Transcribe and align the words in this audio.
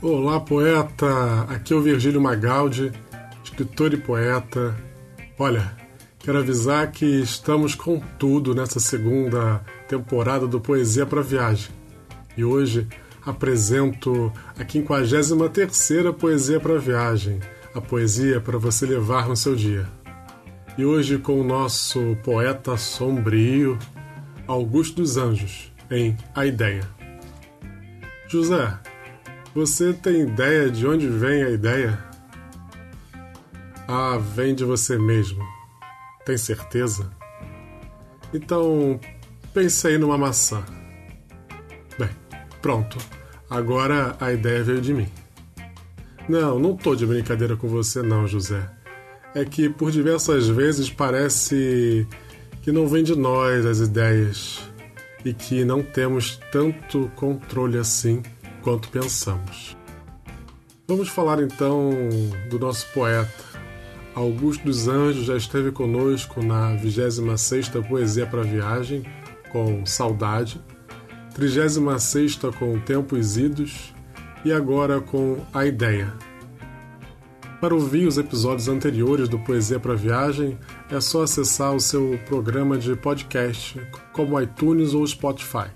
Olá, 0.00 0.38
poeta! 0.38 1.42
Aqui 1.48 1.72
é 1.72 1.76
o 1.76 1.82
Virgílio 1.82 2.20
Magaldi, 2.20 2.92
escritor 3.42 3.92
e 3.92 3.96
poeta. 3.96 4.76
Olha, 5.36 5.76
quero 6.20 6.38
avisar 6.38 6.92
que 6.92 7.04
estamos 7.04 7.74
com 7.74 7.98
tudo 8.16 8.54
nessa 8.54 8.78
segunda 8.78 9.60
temporada 9.88 10.46
do 10.46 10.60
Poesia 10.60 11.04
para 11.04 11.20
Viagem. 11.20 11.72
E 12.36 12.44
hoje 12.44 12.86
apresento 13.26 14.32
a 14.56 14.64
53ª 14.64 16.12
Poesia 16.12 16.60
para 16.60 16.78
Viagem, 16.78 17.40
a 17.74 17.80
poesia 17.80 18.40
para 18.40 18.56
você 18.56 18.86
levar 18.86 19.28
no 19.28 19.34
seu 19.34 19.56
dia. 19.56 19.88
E 20.78 20.84
hoje 20.84 21.18
com 21.18 21.40
o 21.40 21.44
nosso 21.44 22.16
poeta 22.22 22.76
sombrio, 22.76 23.76
Augusto 24.46 25.02
dos 25.02 25.16
Anjos, 25.16 25.72
em 25.90 26.16
A 26.36 26.46
Ideia. 26.46 26.88
José, 28.28 28.78
você 29.58 29.92
tem 29.92 30.20
ideia 30.20 30.70
de 30.70 30.86
onde 30.86 31.08
vem 31.08 31.42
a 31.42 31.50
ideia? 31.50 31.98
Ah, 33.88 34.16
vem 34.16 34.54
de 34.54 34.64
você 34.64 34.96
mesmo. 34.96 35.44
Tem 36.24 36.38
certeza? 36.38 37.10
Então, 38.32 39.00
pense 39.52 39.88
aí 39.88 39.98
numa 39.98 40.16
maçã. 40.16 40.64
Bem, 41.98 42.08
pronto. 42.62 42.98
Agora 43.50 44.16
a 44.20 44.32
ideia 44.32 44.62
veio 44.62 44.80
de 44.80 44.94
mim. 44.94 45.08
Não, 46.28 46.56
não 46.60 46.76
tô 46.76 46.94
de 46.94 47.04
brincadeira 47.04 47.56
com 47.56 47.66
você 47.66 48.00
não, 48.00 48.28
José. 48.28 48.70
É 49.34 49.44
que 49.44 49.68
por 49.68 49.90
diversas 49.90 50.46
vezes 50.46 50.88
parece 50.88 52.06
que 52.62 52.70
não 52.70 52.86
vem 52.86 53.02
de 53.02 53.16
nós 53.16 53.66
as 53.66 53.80
ideias 53.80 54.62
e 55.24 55.34
que 55.34 55.64
não 55.64 55.82
temos 55.82 56.38
tanto 56.52 57.10
controle 57.16 57.76
assim 57.76 58.22
quanto 58.62 58.88
pensamos. 58.88 59.76
Vamos 60.86 61.08
falar 61.08 61.42
então 61.42 61.90
do 62.48 62.58
nosso 62.58 62.86
poeta. 62.92 63.44
Augusto 64.14 64.64
dos 64.64 64.88
Anjos 64.88 65.26
já 65.26 65.36
esteve 65.36 65.70
conosco 65.70 66.42
na 66.42 66.74
26ª 66.76 67.86
Poesia 67.86 68.26
para 68.26 68.42
Viagem, 68.42 69.04
com 69.50 69.84
Saudade, 69.86 70.60
36ª 71.38 72.52
com 72.56 72.78
Tempos 72.80 73.36
Idos 73.36 73.94
e 74.44 74.52
agora 74.52 75.00
com 75.00 75.36
A 75.52 75.66
Ideia. 75.66 76.12
Para 77.60 77.74
ouvir 77.74 78.06
os 78.06 78.18
episódios 78.18 78.68
anteriores 78.68 79.28
do 79.28 79.38
Poesia 79.38 79.80
para 79.80 79.94
Viagem, 79.94 80.58
é 80.90 81.00
só 81.00 81.22
acessar 81.22 81.74
o 81.74 81.80
seu 81.80 82.18
programa 82.26 82.78
de 82.78 82.94
podcast, 82.96 83.80
como 84.12 84.40
iTunes 84.40 84.94
ou 84.94 85.06
Spotify. 85.06 85.68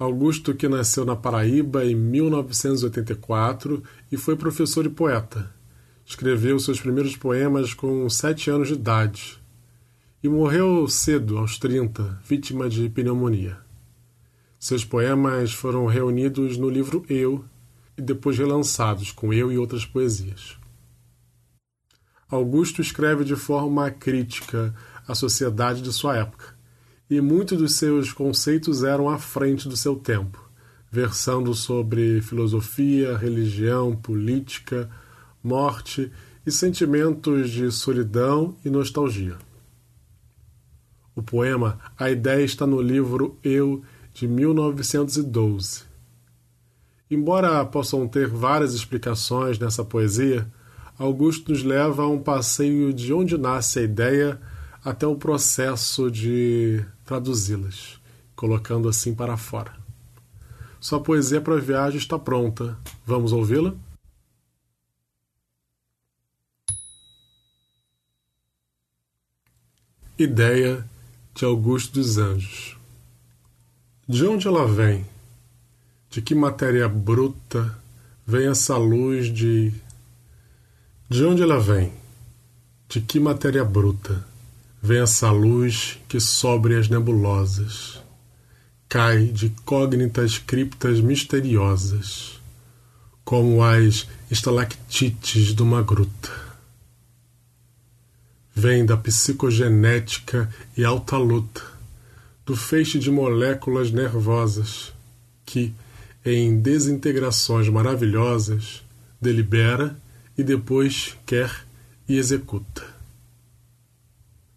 Augusto, 0.00 0.54
que 0.54 0.66
nasceu 0.66 1.04
na 1.04 1.14
Paraíba 1.14 1.84
em 1.84 1.94
1984 1.94 3.82
e 4.10 4.16
foi 4.16 4.34
professor 4.34 4.86
e 4.86 4.88
poeta. 4.88 5.54
Escreveu 6.06 6.58
seus 6.58 6.80
primeiros 6.80 7.14
poemas 7.16 7.74
com 7.74 8.08
sete 8.08 8.48
anos 8.48 8.68
de 8.68 8.74
idade 8.74 9.38
e 10.22 10.28
morreu 10.28 10.88
cedo, 10.88 11.36
aos 11.36 11.58
30, 11.58 12.18
vítima 12.24 12.66
de 12.66 12.88
pneumonia. 12.88 13.58
Seus 14.58 14.86
poemas 14.86 15.52
foram 15.52 15.84
reunidos 15.84 16.56
no 16.56 16.70
livro 16.70 17.04
Eu 17.06 17.44
e 17.94 18.00
depois 18.00 18.38
relançados 18.38 19.12
com 19.12 19.34
Eu 19.34 19.52
e 19.52 19.58
outras 19.58 19.84
poesias. 19.84 20.56
Augusto 22.26 22.80
escreve 22.80 23.22
de 23.22 23.36
forma 23.36 23.90
crítica 23.90 24.74
à 25.06 25.14
sociedade 25.14 25.82
de 25.82 25.92
sua 25.92 26.16
época 26.16 26.58
e 27.10 27.20
muitos 27.20 27.58
dos 27.58 27.74
seus 27.74 28.12
conceitos 28.12 28.84
eram 28.84 29.08
à 29.08 29.18
frente 29.18 29.68
do 29.68 29.76
seu 29.76 29.96
tempo, 29.96 30.48
versando 30.92 31.52
sobre 31.54 32.22
filosofia, 32.22 33.16
religião, 33.16 33.96
política, 33.96 34.88
morte 35.42 36.10
e 36.46 36.52
sentimentos 36.52 37.50
de 37.50 37.68
solidão 37.72 38.56
e 38.64 38.70
nostalgia. 38.70 39.36
O 41.12 41.20
poema 41.20 41.80
A 41.98 42.08
Ideia 42.08 42.44
está 42.44 42.64
no 42.64 42.80
livro 42.80 43.36
Eu, 43.42 43.82
de 44.14 44.28
1912. 44.28 45.82
Embora 47.10 47.64
possam 47.64 48.06
ter 48.06 48.28
várias 48.28 48.72
explicações 48.72 49.58
nessa 49.58 49.84
poesia, 49.84 50.46
Augusto 50.96 51.50
nos 51.50 51.64
leva 51.64 52.04
a 52.04 52.08
um 52.08 52.20
passeio 52.20 52.92
de 52.92 53.12
onde 53.12 53.36
nasce 53.36 53.80
a 53.80 53.82
ideia 53.82 54.40
até 54.84 55.06
o 55.06 55.16
processo 55.16 56.10
de 56.10 56.84
traduzi-las, 57.04 58.00
colocando 58.34 58.88
assim 58.88 59.14
para 59.14 59.36
fora. 59.36 59.74
Sua 60.80 61.00
poesia 61.00 61.40
para 61.40 61.58
viagem 61.58 61.98
está 61.98 62.18
pronta. 62.18 62.78
Vamos 63.04 63.32
ouvi-la? 63.32 63.74
Ideia 70.18 70.88
de 71.34 71.44
Augusto 71.44 71.94
dos 71.94 72.16
Anjos. 72.16 72.76
De 74.08 74.26
onde 74.26 74.48
ela 74.48 74.66
vem? 74.66 75.06
De 76.10 76.20
que 76.20 76.34
matéria 76.34 76.88
bruta 76.88 77.78
vem 78.26 78.48
essa 78.48 78.76
luz 78.76 79.32
de. 79.32 79.72
De 81.08 81.24
onde 81.24 81.42
ela 81.42 81.60
vem? 81.60 81.92
De 82.88 83.00
que 83.00 83.20
matéria 83.20 83.64
bruta? 83.64 84.24
Vem 84.82 85.00
essa 85.00 85.30
luz 85.30 85.98
que 86.08 86.18
sobre 86.18 86.74
as 86.74 86.88
nebulosas, 86.88 88.02
cai 88.88 89.26
de 89.26 89.50
cógnitas 89.66 90.38
criptas 90.38 91.00
misteriosas, 91.00 92.40
como 93.22 93.62
as 93.62 94.08
estalactites 94.30 95.54
de 95.54 95.62
uma 95.62 95.82
gruta. 95.82 96.30
Vem 98.54 98.86
da 98.86 98.96
psicogenética 98.96 100.48
e 100.74 100.82
alta 100.82 101.18
luta, 101.18 101.62
do 102.46 102.56
feixe 102.56 102.98
de 102.98 103.10
moléculas 103.10 103.90
nervosas, 103.90 104.94
que, 105.44 105.74
em 106.24 106.58
desintegrações 106.58 107.68
maravilhosas, 107.68 108.82
delibera 109.20 109.94
e 110.38 110.42
depois 110.42 111.18
quer 111.26 111.66
e 112.08 112.16
executa 112.16 112.99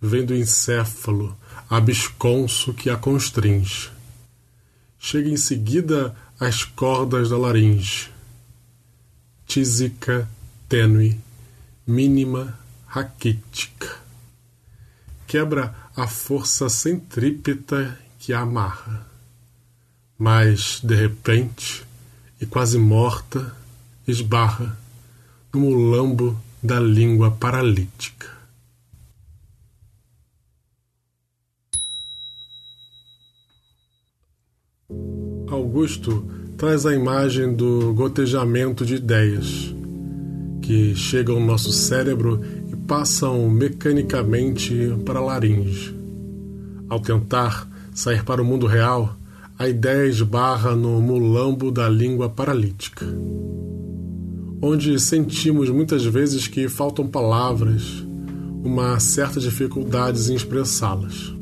vem 0.00 0.24
do 0.24 0.34
encéfalo, 0.34 1.36
absconso 1.68 2.74
que 2.74 2.90
a 2.90 2.96
constringe. 2.96 3.90
Chega 4.98 5.28
em 5.28 5.36
seguida 5.36 6.16
às 6.38 6.64
cordas 6.64 7.30
da 7.30 7.38
laringe. 7.38 8.10
Tísica, 9.46 10.28
tênue, 10.68 11.20
mínima, 11.86 12.58
raquítica. 12.86 13.96
Quebra 15.26 15.74
a 15.96 16.06
força 16.06 16.68
centrípeta 16.68 17.98
que 18.18 18.32
a 18.32 18.40
amarra. 18.40 19.06
Mas, 20.18 20.80
de 20.82 20.94
repente, 20.94 21.84
e 22.40 22.46
quase 22.46 22.78
morta, 22.78 23.54
esbarra 24.06 24.78
no 25.52 25.60
mulambo 25.60 26.40
da 26.62 26.80
língua 26.80 27.30
paralítica. 27.30 28.25
Augusto 35.76 36.24
traz 36.56 36.86
a 36.86 36.94
imagem 36.94 37.52
do 37.52 37.92
gotejamento 37.92 38.82
de 38.82 38.94
ideias 38.94 39.74
que 40.62 40.94
chegam 40.96 41.34
ao 41.36 41.42
nosso 41.42 41.70
cérebro 41.70 42.40
e 42.72 42.74
passam 42.74 43.50
mecanicamente 43.50 44.74
para 45.04 45.18
a 45.18 45.22
laringe. 45.22 45.94
Ao 46.88 46.98
tentar 46.98 47.68
sair 47.94 48.24
para 48.24 48.40
o 48.40 48.44
mundo 48.44 48.66
real, 48.66 49.18
a 49.58 49.68
ideia 49.68 50.08
esbarra 50.08 50.74
no 50.74 50.98
mulambo 51.02 51.70
da 51.70 51.90
língua 51.90 52.30
paralítica, 52.30 53.04
onde 54.62 54.98
sentimos 54.98 55.68
muitas 55.68 56.06
vezes 56.06 56.48
que 56.48 56.70
faltam 56.70 57.06
palavras, 57.06 58.02
uma 58.64 58.98
certa 58.98 59.38
dificuldade 59.38 60.32
em 60.32 60.36
expressá-las. 60.36 61.36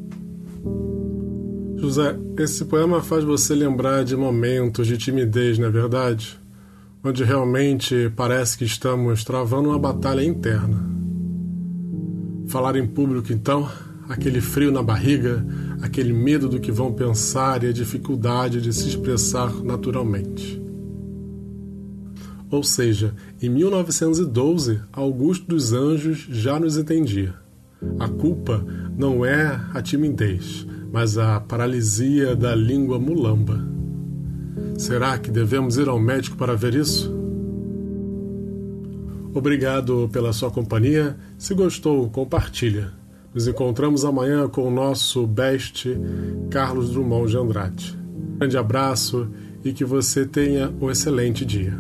José, 1.85 2.19
esse 2.39 2.65
poema 2.65 3.03
faz 3.03 3.25
você 3.25 3.55
lembrar 3.55 4.05
de 4.05 4.17
momentos 4.17 4.87
de 4.87 4.97
timidez, 4.97 5.59
não 5.59 5.67
é 5.67 5.71
verdade? 5.71 6.41
Onde 7.05 7.23
realmente 7.23 8.11
parece 8.17 8.57
que 8.57 8.65
estamos 8.65 9.23
travando 9.23 9.69
uma 9.69 9.79
batalha 9.79 10.25
interna. 10.25 10.83
Falar 12.49 12.77
em 12.77 12.87
público, 12.87 13.31
então, 13.31 13.71
aquele 14.09 14.41
frio 14.41 14.73
na 14.73 14.83
barriga, 14.83 15.45
aquele 15.83 16.15
medo 16.15 16.49
do 16.49 16.59
que 16.59 16.73
vão 16.73 16.91
pensar 16.91 17.63
e 17.63 17.67
a 17.67 17.73
dificuldade 17.73 18.63
de 18.63 18.73
se 18.73 18.89
expressar 18.89 19.53
naturalmente. 19.63 20.59
Ou 22.51 22.63
seja, 22.63 23.15
em 23.43 23.51
1912, 23.51 24.81
Augusto 24.91 25.47
dos 25.49 25.75
Anjos 25.75 26.27
já 26.31 26.59
nos 26.59 26.79
entendia. 26.79 27.35
A 27.99 28.09
culpa 28.09 28.65
não 28.97 29.23
é 29.23 29.61
a 29.75 29.83
timidez, 29.83 30.67
mas 30.95 31.19
a 31.19 31.41
paralisia 31.41 32.37
da 32.37 32.55
língua 32.55 33.01
mulamba. 33.01 33.59
Será 34.79 35.19
que 35.19 35.29
devemos 35.29 35.77
ir 35.77 35.89
ao 35.89 35.99
médico 35.99 36.37
para 36.37 36.55
ver 36.55 36.77
isso? 36.77 37.13
Obrigado 39.35 40.09
pela 40.13 40.33
sua 40.33 40.53
companhia. 40.53 41.17
Se 41.37 41.53
gostou, 41.53 42.09
compartilha. 42.11 42.93
Nos 43.35 43.49
encontramos 43.49 44.05
amanhã 44.05 44.49
com 44.49 44.69
o 44.69 44.71
nosso 44.71 45.27
best 45.27 45.89
Carlos 46.49 46.91
Drummond 46.91 47.29
de 47.29 47.39
Andrade. 47.39 47.99
grande 48.39 48.57
abraço 48.57 49.29
e 49.65 49.73
que 49.73 49.85
você 49.85 50.25
tenha 50.25 50.73
um 50.81 50.89
excelente 50.89 51.45
dia. 51.45 51.77